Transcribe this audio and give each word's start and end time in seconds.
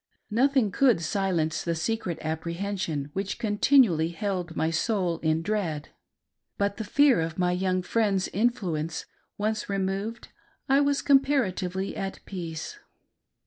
Nothing 0.31 0.71
could 0.71 0.99
silence 0.99 1.63
the 1.63 1.75
secret 1.75 2.17
apprehension 2.23 3.11
which 3.13 3.37
contin 3.37 3.83
ually 3.85 4.15
held 4.15 4.55
my 4.55 4.71
soul 4.71 5.19
in 5.19 5.43
dread; 5.43 5.89
but 6.57 6.77
the 6.77 6.83
fear 6.83 7.21
of 7.21 7.37
my 7.37 7.51
young 7.51 7.83
friend's 7.83 8.27
influence 8.29 9.05
once 9.37 9.69
removed, 9.69 10.29
I 10.67 10.79
was 10.81 11.03
comparatively 11.03 11.95
at 11.95 12.19
peace. 12.25 12.79